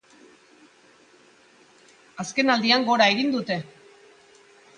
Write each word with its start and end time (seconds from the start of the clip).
Azkenaldian, 2.25 2.87
gora 2.89 3.11
egin 3.15 3.31
dute. 3.37 3.61